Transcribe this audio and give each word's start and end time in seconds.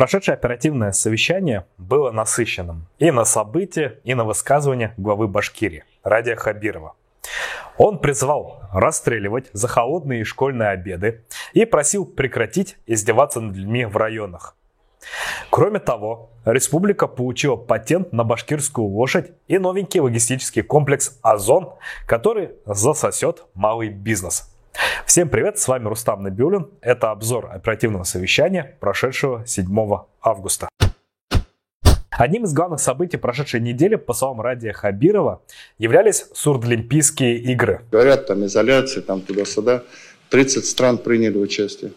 Прошедшее 0.00 0.32
оперативное 0.32 0.92
совещание 0.92 1.66
было 1.76 2.10
насыщенным 2.10 2.86
и 2.98 3.10
на 3.10 3.26
события, 3.26 3.98
и 4.02 4.14
на 4.14 4.24
высказывания 4.24 4.94
главы 4.96 5.28
Башкирии 5.28 5.84
Радия 6.02 6.36
Хабирова. 6.36 6.94
Он 7.76 7.98
призвал 7.98 8.62
расстреливать 8.72 9.50
за 9.52 9.68
холодные 9.68 10.24
школьные 10.24 10.70
обеды 10.70 11.22
и 11.52 11.66
просил 11.66 12.06
прекратить 12.06 12.78
издеваться 12.86 13.42
над 13.42 13.54
людьми 13.54 13.84
в 13.84 13.94
районах. 13.98 14.56
Кроме 15.50 15.80
того, 15.80 16.30
республика 16.46 17.06
получила 17.06 17.56
патент 17.56 18.10
на 18.10 18.24
башкирскую 18.24 18.88
лошадь 18.88 19.32
и 19.48 19.58
новенький 19.58 20.00
логистический 20.00 20.62
комплекс 20.62 21.18
«Озон», 21.20 21.74
который 22.06 22.52
засосет 22.64 23.44
малый 23.52 23.90
бизнес. 23.90 24.50
Всем 25.06 25.28
привет, 25.28 25.58
с 25.58 25.66
вами 25.66 25.88
Рустам 25.88 26.22
Набиулин. 26.22 26.68
Это 26.80 27.10
обзор 27.10 27.50
оперативного 27.52 28.04
совещания, 28.04 28.76
прошедшего 28.80 29.44
7 29.46 29.66
августа. 30.22 30.68
Одним 32.10 32.44
из 32.44 32.52
главных 32.52 32.80
событий 32.80 33.16
прошедшей 33.16 33.60
недели, 33.60 33.96
по 33.96 34.12
словам 34.12 34.40
Радия 34.40 34.72
Хабирова, 34.72 35.42
являлись 35.78 36.26
Сурдлимпийские 36.34 37.38
игры. 37.38 37.80
Говорят, 37.90 38.26
там 38.26 38.44
изоляция, 38.44 39.02
там 39.02 39.22
туда-сюда. 39.22 39.82
30 40.28 40.64
стран 40.64 40.98
приняли 40.98 41.38
участие. 41.38 41.92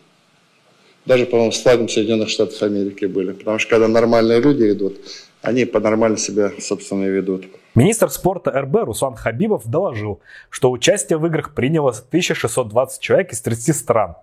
Даже, 1.05 1.25
по-моему, 1.25 1.51
с 1.51 1.61
флагом 1.61 1.89
Соединенных 1.89 2.29
Штатов 2.29 2.61
Америки 2.61 3.05
были. 3.05 3.33
Потому 3.33 3.59
что 3.59 3.69
когда 3.69 3.87
нормальные 3.87 4.39
люди 4.39 4.71
идут, 4.71 4.97
они 5.43 5.65
по-нормально 5.65 6.17
себя, 6.17 6.51
собственно, 6.59 7.03
и 7.03 7.09
ведут. 7.09 7.45
Министр 7.75 8.09
спорта 8.09 8.49
РБ 8.51 8.85
Руслан 8.85 9.15
Хабибов 9.15 9.67
доложил, 9.67 10.21
что 10.49 10.71
участие 10.71 11.17
в 11.17 11.25
играх 11.27 11.53
приняло 11.53 11.89
1620 11.89 13.01
человек 13.01 13.33
из 13.33 13.41
30 13.41 13.75
стран, 13.75 14.15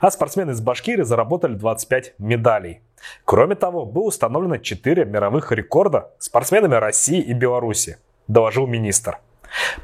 а 0.00 0.10
спортсмены 0.10 0.52
из 0.52 0.60
Башкирии 0.60 1.02
заработали 1.02 1.54
25 1.54 2.14
медалей. 2.18 2.80
Кроме 3.24 3.56
того, 3.56 3.84
было 3.86 4.04
установлено 4.04 4.58
4 4.58 5.04
мировых 5.04 5.50
рекорда 5.52 6.10
спортсменами 6.18 6.76
России 6.76 7.20
и 7.20 7.32
Беларуси, 7.32 7.98
доложил 8.28 8.66
министр. 8.66 9.18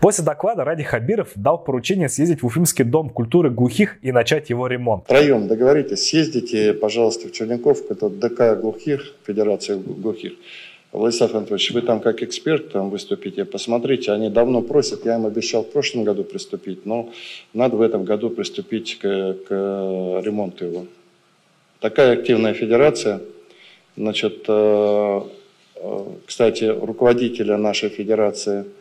После 0.01 0.23
доклада 0.23 0.63
Ради 0.63 0.83
Хабиров 0.83 1.31
дал 1.35 1.59
поручение 1.59 2.09
съездить 2.09 2.43
в 2.43 2.47
Уфимский 2.47 2.85
дом 2.85 3.09
культуры 3.09 3.51
глухих 3.51 3.97
и 4.03 4.13
начать 4.13 4.51
его 4.51 4.67
ремонт. 4.67 5.07
Троем 5.07 5.49
договоритесь, 5.49 6.07
съездите, 6.07 6.75
пожалуйста, 6.75 7.29
в 7.29 7.33
Черняков, 7.33 7.79
это 7.91 8.11
ДК 8.11 8.61
глухих, 8.61 9.15
Федерация 9.27 9.79
глухих. 9.79 10.35
Владислав 10.95 11.35
Анатольевич, 11.35 11.73
вы 11.73 11.83
там 11.83 12.01
как 12.01 12.23
эксперт 12.23 12.71
там 12.71 12.89
выступите, 12.89 13.45
посмотрите, 13.45 14.13
они 14.13 14.31
давно 14.31 14.63
просят, 14.63 15.05
я 15.05 15.17
им 15.17 15.27
обещал 15.27 15.65
в 15.65 15.71
прошлом 15.71 16.05
году 16.05 16.23
приступить, 16.25 16.87
но 16.87 17.11
надо 17.53 17.77
в 17.77 17.83
этом 17.83 18.05
году 18.05 18.31
приступить 18.31 18.99
к, 19.01 19.37
к 19.49 19.51
ремонту 20.25 20.65
его. 20.65 20.87
Такая 21.81 22.13
активная 22.13 22.55
федерация, 22.55 23.21
значит, 23.97 24.45
э, 24.47 25.21
э, 25.77 26.05
кстати, 26.27 26.65
руководителя 26.65 27.57
нашей 27.57 27.89
федерации– 27.89 28.65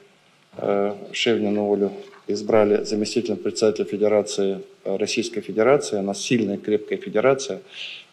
Э, 0.57 0.93
Шевнину 1.11 1.73
Олю 1.73 1.91
избрали 2.27 2.83
заместителем 2.83 3.37
председателя 3.37 3.85
Федерации 3.85 4.59
Российской 4.85 5.41
Федерации. 5.41 5.97
Она 5.97 6.13
сильная, 6.13 6.57
крепкая 6.57 6.97
федерация, 6.97 7.61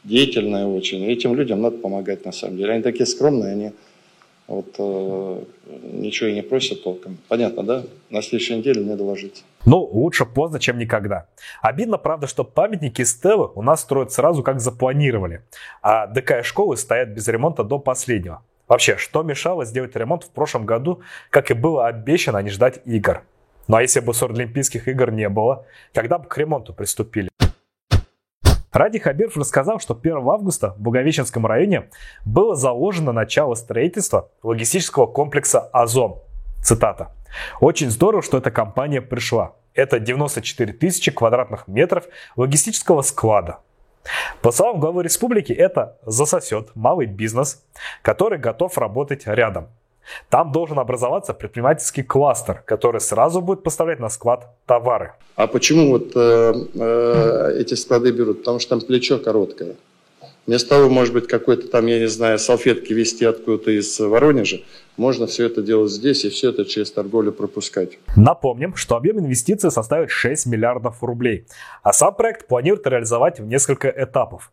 деятельная 0.05 0.67
очень. 0.67 1.03
И 1.03 1.13
этим 1.13 1.35
людям 1.35 1.61
надо 1.61 1.77
помогать 1.79 2.25
на 2.25 2.33
самом 2.33 2.57
деле. 2.57 2.73
Они 2.73 2.83
такие 2.83 3.07
скромные, 3.07 3.53
они 3.53 3.73
вот, 4.51 4.75
э, 4.79 5.45
ничего 5.93 6.29
и 6.29 6.35
не 6.35 6.43
просят 6.43 6.83
толком. 6.83 7.19
Понятно, 7.29 7.63
да? 7.63 7.85
На 8.11 8.21
следующей 8.21 8.57
неделе 8.57 8.81
мне 8.81 8.97
доложить. 8.97 9.45
Ну, 9.65 9.79
лучше 9.79 10.27
поздно, 10.27 10.59
чем 10.59 10.77
никогда. 10.77 11.27
Обидно, 11.63 11.99
правда, 11.99 12.27
что 12.27 12.43
памятники 12.43 13.03
Стеллы 13.03 13.51
у 13.55 13.63
нас 13.63 13.83
строят 13.83 14.11
сразу, 14.11 14.43
как 14.43 14.61
запланировали. 14.61 15.43
А 15.83 16.09
ДК 16.09 16.43
школы 16.43 16.77
стоят 16.77 17.11
без 17.11 17.29
ремонта 17.29 17.63
до 17.63 17.79
последнего. 17.79 18.43
Вообще, 18.67 18.97
что 18.97 19.23
мешало 19.23 19.65
сделать 19.65 19.95
ремонт 19.95 20.25
в 20.25 20.31
прошлом 20.31 20.67
году, 20.67 21.01
как 21.31 21.53
и 21.53 21.55
было 21.55 21.87
обещано, 21.87 22.39
а 22.39 22.43
не 22.43 22.51
ждать 22.51 22.81
игр? 22.85 23.23
Ну 23.69 23.77
а 23.77 23.83
если 23.83 24.01
бы 24.01 24.13
Олимпийских 24.21 24.89
игр 24.89 25.13
не 25.13 25.29
было, 25.29 25.65
когда 25.95 26.19
бы 26.19 26.27
к 26.27 26.37
ремонту 26.37 26.75
приступили? 26.75 27.30
Ради 28.73 29.01
Хабиров 29.01 29.37
рассказал, 29.37 29.81
что 29.81 29.95
1 29.95 30.17
августа 30.19 30.75
в 30.75 30.81
Буговичинском 30.81 31.45
районе 31.45 31.91
было 32.25 32.55
заложено 32.55 33.11
начало 33.11 33.55
строительства 33.55 34.31
логистического 34.45 35.07
комплекса 35.07 35.61
«Озон». 35.73 36.21
Цитата. 36.63 37.13
«Очень 37.61 37.91
здорово, 37.91 38.23
что 38.23 38.39
эта 38.39 38.53
компания 38.53 39.01
пришла. 39.01 39.57
Это 39.75 39.99
94 39.99 40.73
тысячи 40.75 41.11
квадратных 41.11 41.67
метров 41.67 42.05
логистического 42.37 43.03
склада. 43.03 43.59
По 44.41 44.53
словам 44.53 44.81
главы 44.81 45.03
республики, 45.03 45.53
это 45.53 45.99
засосет 46.07 46.71
малый 46.75 47.07
бизнес, 47.07 47.65
который 48.03 48.39
готов 48.39 48.79
работать 48.79 49.27
рядом. 49.27 49.69
Там 50.29 50.53
должен 50.53 50.79
образоваться 50.79 51.35
предпринимательский 51.35 52.03
кластер, 52.03 52.63
который 52.67 53.01
сразу 53.01 53.41
будет 53.41 53.63
поставлять 53.63 54.01
на 54.01 54.09
склад 54.09 54.49
товары. 54.67 55.13
А 55.37 55.47
почему 55.47 55.91
вот 55.91 56.13
э, 56.15 56.53
э, 56.75 57.57
эти 57.59 57.75
склады 57.75 58.13
берут? 58.13 58.39
Потому 58.39 58.59
что 58.59 58.71
там 58.71 58.81
плечо 58.87 59.19
короткое. 59.19 59.77
Вместо 60.47 60.71
того, 60.71 60.89
может 60.89 61.15
быть, 61.15 61.29
какой-то 61.29 61.69
там, 61.69 61.87
я 61.87 62.01
не 62.01 62.09
знаю, 62.09 62.39
салфетки 62.39 62.93
вести 62.93 63.25
откуда-то 63.25 63.71
из 63.71 64.01
Воронежа, 64.01 64.61
можно 64.97 65.27
все 65.27 65.47
это 65.47 65.63
делать 65.63 65.93
здесь 65.93 66.25
и 66.25 66.29
все 66.29 66.51
это 66.51 66.65
через 66.65 66.91
торговлю 66.91 67.31
пропускать. 67.31 67.99
Напомним, 68.17 68.75
что 68.75 68.97
объем 68.97 69.21
инвестиций 69.21 69.71
составит 69.71 70.11
6 70.11 70.47
миллиардов 70.47 71.03
рублей, 71.03 71.47
а 71.83 71.93
сам 71.93 72.15
проект 72.15 72.49
планируют 72.49 72.87
реализовать 72.87 73.39
в 73.39 73.47
несколько 73.47 73.89
этапов. 73.89 74.51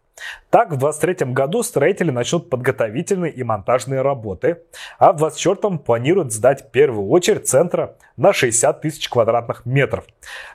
Так, 0.49 0.67
в 0.71 0.77
2023 0.77 1.33
году 1.33 1.63
строители 1.63 2.11
начнут 2.11 2.49
подготовительные 2.49 3.31
и 3.31 3.43
монтажные 3.43 4.01
работы, 4.01 4.61
а 4.97 5.11
в 5.11 5.17
2024 5.17 5.77
планируют 5.79 6.33
сдать 6.33 6.71
первую 6.71 7.07
очередь 7.09 7.47
центра 7.47 7.95
на 8.15 8.33
60 8.33 8.81
тысяч 8.81 9.09
квадратных 9.09 9.65
метров. 9.65 10.05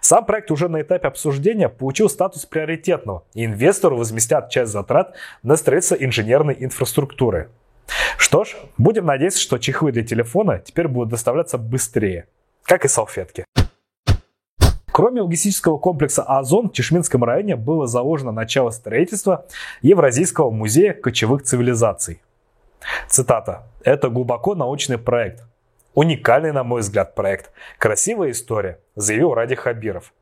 Сам 0.01 0.25
проект 0.25 0.51
уже 0.51 0.69
на 0.69 0.83
этапе 0.83 1.09
обсуждения 1.09 1.69
получил 1.69 2.09
статус 2.09 2.47
приоритетного, 2.47 3.25
и 3.35 3.45
инвестору 3.45 3.97
возместят 3.97 4.51
часть 4.51 4.73
затрат 4.73 5.15
на 5.43 5.57
строительство 5.57 5.95
инженерной 5.95 6.57
инфраструктуры. 6.59 7.51
Что 8.17 8.45
ж, 8.45 8.57
будем 8.79 9.07
надеяться, 9.07 9.41
что 9.41 9.59
чехлы 9.59 9.93
для 9.93 10.05
телефона 10.05 10.59
теперь 10.65 10.89
будут 10.89 11.11
доставляться 11.11 11.59
быстрее, 11.59 12.27
как 12.65 12.85
и 12.85 12.89
салфетки. 12.89 13.45
Кроме 14.93 15.23
логистического 15.23 15.79
комплекса 15.79 16.23
«Озон» 16.23 16.69
в 16.69 16.73
Чешминском 16.73 17.25
районе 17.25 17.57
было 17.57 17.87
заложено 17.87 18.31
начало 18.31 18.69
строительства 18.71 19.47
Евразийского 19.81 20.51
музея 20.51 20.93
кочевых 20.93 21.43
цивилизаций. 21.43 22.21
Цитата. 23.09 23.63
«Это 23.85 24.11
глубоко 24.11 24.55
научный 24.55 24.99
проект. 24.99 25.45
Уникальный, 25.95 26.53
на 26.53 26.63
мой 26.63 26.83
взгляд, 26.83 27.15
проект. 27.15 27.53
Красивая 27.79 28.33
история», 28.33 28.81
заявил 28.95 29.33
Ради 29.33 29.55
Хабиров. 29.55 30.13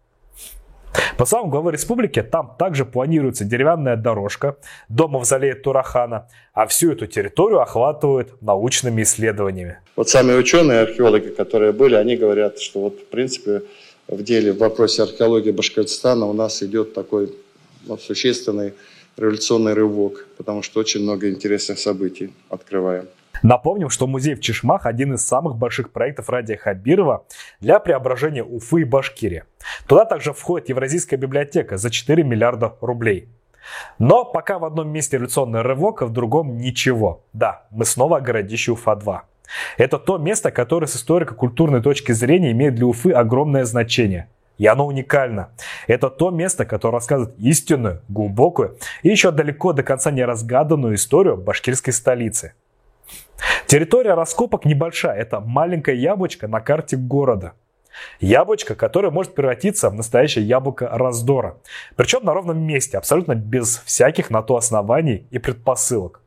По 1.17 1.25
словам 1.25 1.51
главы 1.51 1.73
республики, 1.73 2.23
там 2.23 2.55
также 2.59 2.85
планируется 2.85 3.45
деревянная 3.45 3.97
дорожка 3.97 4.57
до 4.89 5.09
мавзолея 5.09 5.55
Турахана, 5.55 6.29
а 6.53 6.67
всю 6.67 6.93
эту 6.93 7.07
территорию 7.07 7.61
охватывают 7.61 8.41
научными 8.43 9.03
исследованиями. 9.03 9.79
Вот 9.97 10.09
сами 10.09 10.33
ученые, 10.33 10.81
археологи, 10.81 11.29
которые 11.29 11.73
были, 11.73 11.95
они 11.95 12.17
говорят, 12.17 12.59
что 12.59 12.81
вот 12.81 13.01
в 13.01 13.07
принципе 13.07 13.63
в 14.11 14.23
деле, 14.23 14.53
в 14.53 14.59
вопросе 14.59 15.03
археологии 15.03 15.53
Башкортостана 15.53 16.27
у 16.27 16.33
нас 16.33 16.63
идет 16.63 16.95
такой 16.95 17.33
ну, 17.87 17.97
существенный 17.97 18.75
революционный 19.17 19.75
рывок, 19.75 20.27
потому 20.37 20.63
что 20.63 20.81
очень 20.81 21.03
много 21.03 21.31
интересных 21.31 21.79
событий 21.79 22.33
открываем. 22.49 23.07
Напомним, 23.43 23.89
что 23.89 24.07
музей 24.07 24.35
в 24.35 24.41
Чешмах 24.41 24.85
один 24.85 25.15
из 25.15 25.25
самых 25.25 25.57
больших 25.57 25.91
проектов 25.91 26.29
Радия 26.29 26.57
Хабирова 26.57 27.25
для 27.61 27.79
преображения 27.79 28.45
Уфы 28.45 28.83
и 28.83 28.85
Башкирии. 28.85 29.45
Туда 29.87 30.05
также 30.05 30.33
входит 30.33 30.69
Евразийская 30.69 31.19
библиотека 31.19 31.79
за 31.79 31.91
4 31.91 32.23
миллиарда 32.23 32.77
рублей. 32.81 33.29
Но 33.99 34.25
пока 34.25 34.59
в 34.59 34.65
одном 34.65 34.89
месте 34.91 35.17
революционный 35.17 35.63
рывок, 35.63 36.03
а 36.03 36.07
в 36.07 36.13
другом 36.13 36.59
ничего. 36.59 37.25
Да, 37.33 37.67
мы 37.71 37.85
снова 37.85 38.21
городище 38.21 38.73
Уфа-2. 38.73 39.21
Это 39.77 39.99
то 39.99 40.19
место, 40.19 40.51
которое 40.51 40.87
с 40.87 40.97
историко-культурной 40.97 41.83
точки 41.83 42.13
зрения 42.13 42.53
имеет 42.53 42.75
для 42.75 42.87
Уфы 42.87 43.13
огромное 43.13 43.65
значение. 43.65 44.29
И 44.59 44.67
оно 44.67 44.87
уникально. 44.87 45.49
Это 45.87 46.11
то 46.11 46.31
место, 46.31 46.67
которое 46.67 46.97
рассказывает 46.97 47.35
истинную, 47.39 48.03
глубокую 48.09 48.77
и 49.03 49.09
еще 49.09 49.31
далеко 49.31 49.73
до 49.73 49.83
конца 49.83 50.11
не 50.11 50.23
разгаданную 50.23 50.97
историю 50.97 51.39
башкирской 51.39 51.95
столицы. 51.95 52.53
Территория 53.67 54.15
раскопок 54.15 54.67
небольшая, 54.67 55.17
это 55.17 55.41
маленькое 55.41 56.01
яблочко 56.01 56.47
на 56.47 56.61
карте 56.61 56.97
города. 56.97 57.53
Яблочко, 58.21 58.75
которое 58.75 59.11
может 59.11 59.35
превратиться 59.35 59.91
в 59.91 59.95
настоящее 59.95 60.45
яблоко 60.45 60.89
раздора. 60.93 61.57
Причем 61.97 62.25
на 62.25 62.35
ровном 62.35 62.61
месте, 62.61 62.99
абсолютно 62.99 63.35
без 63.35 63.79
всяких 63.85 64.31
на 64.31 64.43
то 64.43 64.57
оснований 64.57 65.27
и 65.31 65.39
предпосылок. 65.39 66.20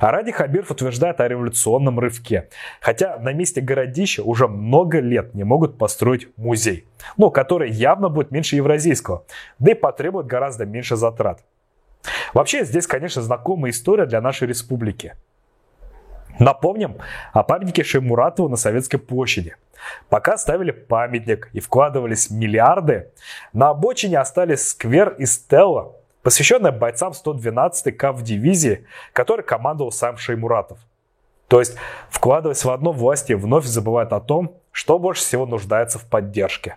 А 0.00 0.10
Ради 0.10 0.32
Хабиров 0.32 0.70
утверждает 0.70 1.20
о 1.20 1.28
революционном 1.28 2.00
рывке. 2.00 2.48
Хотя 2.80 3.18
на 3.18 3.34
месте 3.34 3.60
городища 3.60 4.22
уже 4.22 4.48
много 4.48 4.98
лет 4.98 5.34
не 5.34 5.44
могут 5.44 5.76
построить 5.76 6.28
музей. 6.38 6.86
Ну, 7.18 7.30
который 7.30 7.70
явно 7.70 8.08
будет 8.08 8.30
меньше 8.30 8.56
евразийского. 8.56 9.24
Да 9.58 9.72
и 9.72 9.74
потребует 9.74 10.26
гораздо 10.26 10.64
меньше 10.64 10.96
затрат. 10.96 11.44
Вообще, 12.32 12.64
здесь, 12.64 12.86
конечно, 12.86 13.20
знакомая 13.20 13.72
история 13.72 14.06
для 14.06 14.22
нашей 14.22 14.48
республики. 14.48 15.16
Напомним 16.38 16.96
о 17.34 17.42
памятнике 17.42 17.84
Шеймуратову 17.84 18.48
на 18.48 18.56
Советской 18.56 18.96
площади. 18.96 19.56
Пока 20.08 20.38
ставили 20.38 20.70
памятник 20.70 21.50
и 21.52 21.60
вкладывались 21.60 22.30
миллиарды, 22.30 23.10
на 23.52 23.68
обочине 23.68 24.18
остались 24.18 24.68
сквер 24.68 25.10
и 25.18 25.26
стелла, 25.26 25.99
посвященная 26.22 26.72
бойцам 26.72 27.12
112-й 27.12 27.92
КАВ 27.92 28.22
дивизии, 28.22 28.86
которой 29.12 29.42
командовал 29.42 29.92
сам 29.92 30.16
Шеймуратов. 30.16 30.78
То 31.48 31.58
есть, 31.58 31.76
вкладываясь 32.10 32.64
в 32.64 32.70
одно, 32.70 32.92
власти 32.92 33.32
вновь 33.32 33.64
забывают 33.64 34.12
о 34.12 34.20
том, 34.20 34.56
что 34.70 34.98
больше 34.98 35.22
всего 35.22 35.46
нуждается 35.46 35.98
в 35.98 36.04
поддержке. 36.04 36.76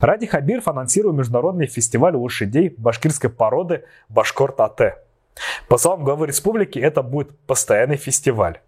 Ради 0.00 0.26
Хабиров 0.26 0.68
анонсировал 0.68 1.12
международный 1.12 1.66
фестиваль 1.66 2.14
лошадей 2.14 2.74
башкирской 2.78 3.30
породы 3.30 3.84
Башкорт-АТ. 4.08 5.04
По 5.68 5.76
словам 5.76 6.04
главы 6.04 6.28
республики, 6.28 6.78
это 6.78 7.02
будет 7.02 7.36
постоянный 7.40 7.96
фестиваль. 7.96 8.60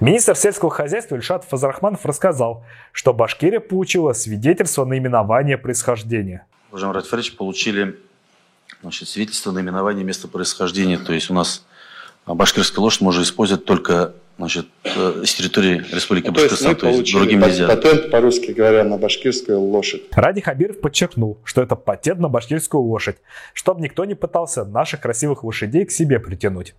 Министр 0.00 0.36
сельского 0.36 0.70
хозяйства 0.70 1.16
Ильшат 1.16 1.44
Фазрахманов 1.44 2.06
рассказал, 2.06 2.64
что 2.92 3.12
Башкирия 3.12 3.60
получила 3.60 4.12
свидетельство 4.12 4.84
наименования 4.84 5.58
происхождения. 5.58 6.46
Уважаемый 6.70 6.94
Ратфарович, 6.94 7.36
получили 7.36 7.98
значит, 8.80 9.08
свидетельство 9.08 9.52
наименования 9.52 10.04
места 10.04 10.28
происхождения. 10.28 10.98
То 10.98 11.12
есть 11.12 11.30
у 11.30 11.34
нас 11.34 11.64
башкирская 12.26 12.82
лошадь 12.82 13.02
можно 13.02 13.22
использовать 13.22 13.64
только 13.64 14.14
значит, 14.38 14.66
э, 14.84 15.22
с 15.24 15.34
территории 15.34 15.84
Республики 15.92 16.26
ну, 16.26 16.32
Башкортостан, 16.32 16.76
то 16.76 16.86
есть, 16.88 16.98
то 16.98 17.02
есть 17.02 17.14
другим 17.14 17.40
нельзя. 17.40 17.68
Патент, 17.68 18.10
по-русски 18.10 18.50
говоря, 18.52 18.84
на 18.84 18.96
башкирскую 18.96 19.60
лошадь. 19.60 20.02
Ради 20.12 20.40
Хабиров 20.40 20.80
подчеркнул, 20.80 21.38
что 21.44 21.62
это 21.62 21.76
патент 21.76 22.18
на 22.20 22.28
башкирскую 22.28 22.82
лошадь, 22.82 23.18
чтобы 23.52 23.82
никто 23.82 24.04
не 24.04 24.14
пытался 24.14 24.64
наших 24.64 25.00
красивых 25.00 25.44
лошадей 25.44 25.84
к 25.84 25.90
себе 25.90 26.18
притянуть. 26.18 26.74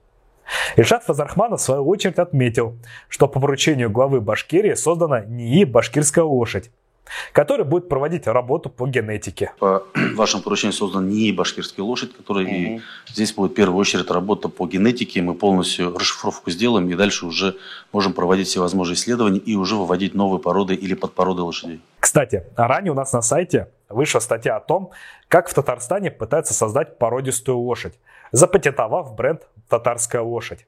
Ильшат 0.75 1.03
Фазархманов 1.03 1.61
в 1.61 1.63
свою 1.63 1.87
очередь 1.87 2.19
отметил, 2.19 2.77
что 3.07 3.27
по 3.27 3.39
поручению 3.39 3.89
главы 3.89 4.19
Башкирии 4.19 4.73
создана 4.73 5.21
НИИ 5.21 5.63
«Башкирская 5.63 6.25
лошадь», 6.25 6.69
который 7.31 7.65
будет 7.65 7.89
проводить 7.89 8.27
работу 8.27 8.69
по 8.69 8.87
генетике. 8.87 9.51
По 9.59 9.83
вашему 10.15 10.43
поручению 10.43 10.73
создан 10.73 11.09
НИИ 11.09 11.31
«Башкирская 11.31 11.85
лошадь», 11.85 12.15
который 12.15 12.45
угу. 12.45 12.53
и 12.53 12.81
здесь 13.07 13.33
будет 13.33 13.51
в 13.51 13.55
первую 13.55 13.79
очередь 13.79 14.09
работа 14.09 14.49
по 14.49 14.67
генетике. 14.67 15.21
Мы 15.21 15.33
полностью 15.33 15.95
расшифровку 15.97 16.51
сделаем 16.51 16.89
и 16.89 16.95
дальше 16.95 17.25
уже 17.25 17.57
можем 17.91 18.13
проводить 18.13 18.47
всевозможные 18.47 18.95
исследования 18.95 19.39
и 19.39 19.55
уже 19.55 19.75
выводить 19.75 20.13
новые 20.13 20.39
породы 20.39 20.75
или 20.75 20.93
подпороды 20.93 21.41
лошадей. 21.41 21.81
Кстати, 21.99 22.45
ранее 22.55 22.91
у 22.91 22.95
нас 22.95 23.13
на 23.13 23.21
сайте 23.21 23.69
вышла 23.89 24.19
статья 24.19 24.57
о 24.57 24.59
том, 24.59 24.91
как 25.27 25.49
в 25.49 25.53
Татарстане 25.53 26.11
пытаются 26.11 26.53
создать 26.53 26.97
породистую 26.97 27.57
лошадь, 27.57 27.93
запатентовав 28.31 29.15
бренд 29.15 29.47
«Татарская 29.69 30.21
лошадь». 30.21 30.65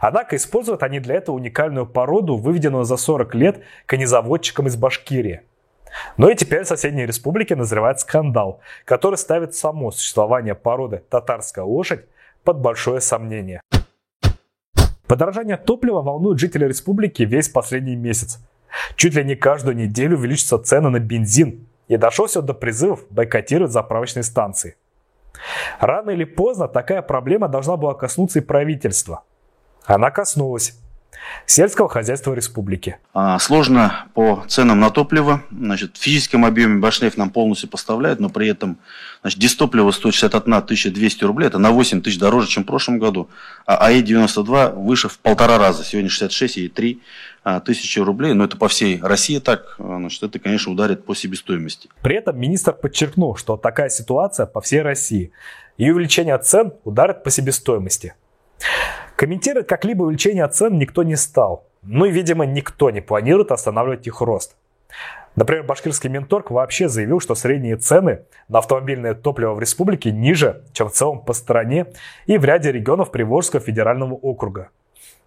Однако 0.00 0.36
используют 0.36 0.84
они 0.84 1.00
для 1.00 1.16
этого 1.16 1.34
уникальную 1.34 1.84
породу, 1.86 2.36
выведенную 2.36 2.84
за 2.84 2.96
40 2.96 3.34
лет 3.34 3.62
конезаводчиком 3.86 4.68
из 4.68 4.76
Башкирии– 4.76 5.42
но 6.16 6.28
и 6.28 6.36
теперь 6.36 6.64
в 6.64 6.68
соседней 6.68 7.06
республике 7.06 7.56
назревает 7.56 8.00
скандал, 8.00 8.60
который 8.84 9.16
ставит 9.16 9.54
само 9.54 9.90
существование 9.90 10.54
породы 10.54 11.02
татарская 11.08 11.64
лошадь 11.64 12.04
под 12.44 12.60
большое 12.60 13.00
сомнение. 13.00 13.60
Подорожание 15.06 15.56
топлива 15.56 16.02
волнует 16.02 16.38
жителей 16.38 16.68
республики 16.68 17.22
весь 17.22 17.48
последний 17.48 17.96
месяц. 17.96 18.38
Чуть 18.96 19.14
ли 19.14 19.24
не 19.24 19.36
каждую 19.36 19.76
неделю 19.76 20.16
увеличатся 20.16 20.58
цены 20.58 20.90
на 20.90 20.98
бензин, 20.98 21.66
и 21.88 21.96
дошло 21.96 22.26
все 22.26 22.40
до 22.40 22.54
призывов 22.54 23.04
бойкотировать 23.10 23.72
заправочные 23.72 24.22
станции. 24.22 24.76
Рано 25.80 26.10
или 26.10 26.24
поздно 26.24 26.68
такая 26.68 27.02
проблема 27.02 27.48
должна 27.48 27.76
была 27.76 27.94
коснуться 27.94 28.38
и 28.38 28.42
правительства. 28.42 29.24
Она 29.84 30.10
коснулась 30.10 30.78
сельского 31.46 31.88
хозяйства 31.88 32.34
республики. 32.34 32.98
А, 33.12 33.38
сложно 33.38 34.06
по 34.14 34.44
ценам 34.48 34.80
на 34.80 34.90
топливо. 34.90 35.42
Значит, 35.50 35.96
в 35.96 36.02
физическом 36.02 36.44
объеме 36.44 36.80
Башлейф 36.80 37.16
нам 37.16 37.30
полностью 37.30 37.68
поставляет, 37.68 38.20
но 38.20 38.28
при 38.28 38.48
этом 38.48 38.78
значит, 39.22 39.38
дистопливо 39.38 39.90
стоит 39.90 40.14
61 40.14 40.92
200 40.92 41.24
рублей. 41.24 41.46
Это 41.46 41.58
на 41.58 41.70
8 41.70 42.02
тысяч 42.02 42.18
дороже, 42.18 42.48
чем 42.48 42.62
в 42.62 42.66
прошлом 42.66 42.98
году. 42.98 43.28
А 43.66 43.86
АИ-92 43.86 44.74
выше 44.74 45.08
в 45.08 45.18
полтора 45.18 45.58
раза. 45.58 45.84
Сегодня 45.84 46.10
66 46.10 46.58
и 46.58 46.68
3 46.68 47.00
а, 47.44 47.60
тысячи 47.60 47.98
рублей. 47.98 48.32
Но 48.32 48.44
это 48.44 48.56
по 48.56 48.68
всей 48.68 49.00
России 49.00 49.38
так. 49.38 49.76
Значит, 49.78 50.22
это, 50.22 50.38
конечно, 50.38 50.72
ударит 50.72 51.04
по 51.04 51.14
себестоимости. 51.14 51.88
При 52.02 52.16
этом 52.16 52.38
министр 52.38 52.72
подчеркнул, 52.72 53.36
что 53.36 53.56
такая 53.56 53.90
ситуация 53.90 54.46
по 54.46 54.60
всей 54.60 54.82
России. 54.82 55.32
И 55.76 55.90
увеличение 55.90 56.38
цен 56.38 56.72
ударит 56.84 57.24
по 57.24 57.30
себестоимости. 57.30 58.14
Комментировать 59.16 59.68
как-либо 59.68 60.02
увеличение 60.02 60.46
цен 60.48 60.78
никто 60.78 61.02
не 61.02 61.16
стал. 61.16 61.68
Ну 61.82 62.04
и, 62.04 62.10
видимо, 62.10 62.46
никто 62.46 62.90
не 62.90 63.00
планирует 63.00 63.52
останавливать 63.52 64.06
их 64.06 64.20
рост. 64.20 64.56
Например, 65.36 65.64
башкирский 65.64 66.08
Минторг 66.08 66.50
вообще 66.50 66.88
заявил, 66.88 67.20
что 67.20 67.34
средние 67.34 67.76
цены 67.76 68.22
на 68.48 68.58
автомобильное 68.58 69.14
топливо 69.14 69.54
в 69.54 69.60
республике 69.60 70.12
ниже, 70.12 70.62
чем 70.72 70.88
в 70.88 70.92
целом 70.92 71.20
по 71.20 71.32
стране 71.32 71.86
и 72.26 72.38
в 72.38 72.44
ряде 72.44 72.70
регионов 72.70 73.10
Приволжского 73.10 73.60
федерального 73.60 74.14
округа. 74.14 74.70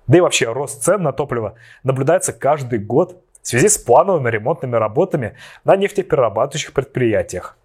Да 0.07 0.17
и 0.17 0.21
вообще 0.21 0.51
рост 0.51 0.83
цен 0.83 1.03
на 1.03 1.11
топливо 1.11 1.55
наблюдается 1.83 2.31
каждый 2.31 2.79
год 2.79 3.21
в 3.41 3.47
связи 3.47 3.67
с 3.67 3.77
плановыми 3.77 4.29
ремонтными 4.29 4.75
работами 4.75 5.35
на 5.65 5.75
нефтеперерабатывающих 5.75 6.73
предприятиях. 6.73 7.57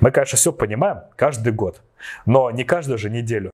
Мы, 0.00 0.10
конечно, 0.10 0.36
все 0.36 0.52
понимаем 0.52 1.00
каждый 1.16 1.52
год, 1.52 1.82
но 2.26 2.50
не 2.50 2.64
каждую 2.64 2.98
же 2.98 3.10
неделю. 3.10 3.50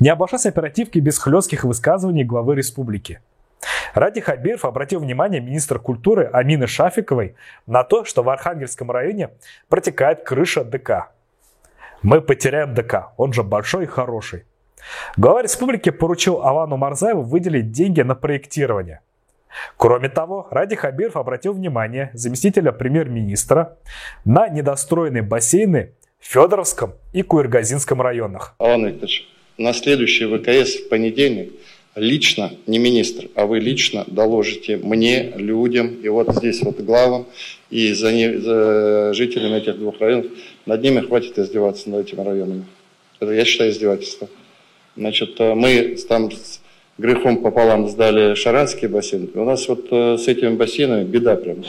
Не 0.00 0.10
обошлось 0.10 0.46
оперативки 0.46 0.98
без 0.98 1.18
хлестких 1.18 1.64
высказываний 1.64 2.24
главы 2.24 2.54
республики. 2.54 3.20
Ради 3.94 4.20
Хабиров 4.20 4.64
обратил 4.64 5.00
внимание 5.00 5.40
министра 5.40 5.78
культуры 5.78 6.30
Амины 6.32 6.66
Шафиковой 6.66 7.34
на 7.66 7.82
то, 7.82 8.04
что 8.04 8.22
в 8.22 8.28
Архангельском 8.28 8.90
районе 8.90 9.30
протекает 9.68 10.22
крыша 10.22 10.62
ДК. 10.62 11.10
Мы 12.02 12.20
потеряем 12.20 12.74
ДК, 12.74 13.08
он 13.16 13.32
же 13.32 13.42
большой 13.42 13.84
и 13.84 13.86
хороший. 13.86 14.44
Глава 15.16 15.42
республики 15.42 15.90
поручил 15.90 16.42
Алану 16.42 16.76
Марзаеву 16.76 17.22
выделить 17.22 17.72
деньги 17.72 18.02
на 18.02 18.14
проектирование. 18.14 19.00
Кроме 19.76 20.08
того, 20.08 20.46
Ради 20.52 20.76
Хабиров 20.76 21.16
обратил 21.16 21.54
внимание 21.54 22.10
заместителя 22.12 22.70
премьер-министра 22.70 23.78
на 24.24 24.48
недостроенные 24.48 25.22
бассейны 25.22 25.94
в 26.20 26.26
Федоровском 26.26 26.94
и 27.12 27.22
Куиргазинском 27.22 28.00
районах. 28.00 28.54
Алан 28.58 28.86
Викторович, 28.86 29.26
на 29.58 29.72
следующий 29.72 30.24
ВКС 30.24 30.76
в 30.76 30.88
понедельник 30.88 31.52
лично, 31.98 32.52
не 32.66 32.78
министр, 32.78 33.28
а 33.34 33.46
вы 33.46 33.58
лично 33.58 34.04
доложите 34.06 34.76
мне, 34.76 35.32
людям, 35.36 35.96
и 36.02 36.08
вот 36.08 36.34
здесь 36.36 36.62
вот 36.62 36.80
главам, 36.80 37.26
и 37.70 37.92
за, 37.92 38.12
не, 38.12 38.38
за 38.38 39.12
жителями 39.14 39.58
этих 39.58 39.78
двух 39.78 40.00
районов, 40.00 40.26
над 40.64 40.82
ними 40.82 41.00
хватит 41.00 41.38
издеваться 41.38 41.90
над 41.90 42.06
этими 42.06 42.24
районами. 42.24 42.64
Это, 43.20 43.32
я 43.32 43.44
считаю, 43.44 43.72
издевательство. 43.72 44.28
Значит, 44.96 45.34
э, 45.40 45.54
мы 45.54 45.96
там 46.08 46.30
с 46.30 46.60
грехом 46.98 47.42
пополам 47.42 47.88
сдали 47.88 48.34
Шаранский 48.34 48.88
бассейн. 48.88 49.30
У 49.34 49.44
нас 49.44 49.68
вот 49.68 49.88
э, 49.90 50.18
с 50.18 50.28
этими 50.28 50.54
бассейнами 50.54 51.04
беда 51.04 51.36
прям 51.36 51.64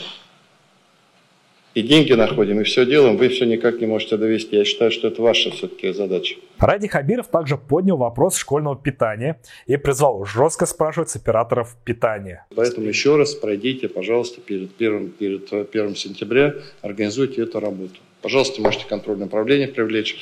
и 1.76 1.82
деньги 1.82 2.14
находим, 2.14 2.60
и 2.62 2.64
все 2.64 2.86
делаем, 2.86 3.18
вы 3.18 3.30
все 3.30 3.46
никак 3.46 3.80
не 3.80 3.88
можете 3.88 4.18
довести. 4.18 4.56
Я 4.56 4.66
считаю, 4.66 4.92
что 4.92 5.08
это 5.08 5.22
ваша 5.22 5.52
все-таки 5.52 5.92
задача. 5.94 6.36
Ради 6.58 6.88
Хабиров 6.88 7.28
также 7.28 7.58
поднял 7.58 7.98
вопрос 7.98 8.36
школьного 8.38 8.76
питания 8.76 9.40
и 9.68 9.78
призвал 9.78 10.26
жестко 10.26 10.66
спрашивать 10.66 11.10
с 11.10 11.16
операторов 11.16 11.76
питания. 11.84 12.46
Поэтому 12.56 12.88
еще 12.88 13.16
раз 13.16 13.36
пройдите, 13.36 13.88
пожалуйста, 13.88 14.42
перед 14.42 14.74
первым, 14.76 15.10
перед 15.10 15.52
1 15.54 15.96
сентября, 15.96 16.56
организуйте 16.82 17.44
эту 17.44 17.60
работу. 17.60 17.96
Пожалуйста, 18.22 18.62
можете 18.62 18.86
контрольное 18.86 19.28
управление 19.28 19.68
привлечь, 19.68 20.18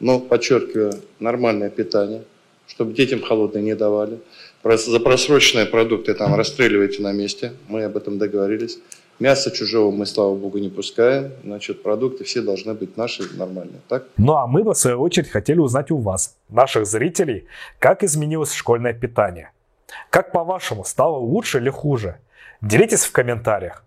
но, 0.00 0.20
подчеркиваю, 0.20 0.94
нормальное 1.20 1.68
питание, 1.68 2.22
чтобы 2.66 2.94
детям 2.94 3.20
холодное 3.20 3.60
не 3.60 3.74
давали. 3.74 4.18
За 4.64 5.00
просроченные 5.00 5.66
продукты 5.66 6.14
там 6.14 6.34
расстреливайте 6.36 7.02
на 7.02 7.12
месте, 7.12 7.52
мы 7.68 7.82
об 7.82 7.96
этом 7.96 8.18
договорились. 8.18 8.78
Мясо 9.22 9.52
чужого 9.52 9.92
мы, 9.92 10.04
слава 10.04 10.34
богу, 10.34 10.58
не 10.58 10.68
пускаем. 10.68 11.30
Значит, 11.44 11.84
продукты 11.84 12.24
все 12.24 12.42
должны 12.42 12.74
быть 12.74 12.96
наши, 12.96 13.22
нормальные. 13.36 13.80
Так? 13.88 14.02
Ну 14.16 14.32
а 14.32 14.48
мы, 14.48 14.64
в 14.64 14.74
свою 14.74 15.00
очередь, 15.00 15.30
хотели 15.30 15.60
узнать 15.60 15.92
у 15.92 15.98
вас, 15.98 16.36
наших 16.48 16.86
зрителей, 16.86 17.46
как 17.78 18.02
изменилось 18.02 18.52
школьное 18.52 18.92
питание. 18.92 19.52
Как 20.10 20.32
по-вашему, 20.32 20.82
стало 20.82 21.18
лучше 21.18 21.58
или 21.58 21.70
хуже? 21.70 22.16
Делитесь 22.62 23.04
в 23.04 23.12
комментариях. 23.12 23.84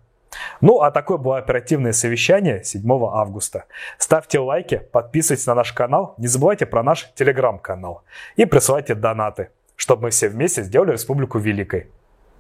Ну, 0.62 0.80
а 0.80 0.90
такое 0.90 1.18
было 1.18 1.38
оперативное 1.38 1.92
совещание 1.92 2.64
7 2.64 2.90
августа. 2.90 3.66
Ставьте 3.98 4.40
лайки, 4.40 4.84
подписывайтесь 4.94 5.48
на 5.48 5.56
наш 5.56 5.74
канал, 5.74 6.16
не 6.18 6.28
забывайте 6.28 6.66
про 6.66 6.82
наш 6.82 7.12
телеграм-канал 7.14 8.04
и 8.38 8.46
присылайте 8.46 8.96
донаты, 8.96 9.50
чтобы 9.76 10.04
мы 10.04 10.10
все 10.12 10.30
вместе 10.30 10.64
сделали 10.64 10.94
республику 10.94 11.40
великой. 11.40 11.88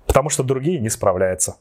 Потому 0.07 0.29
что 0.29 0.43
другие 0.43 0.79
не 0.79 0.89
справляются. 0.89 1.57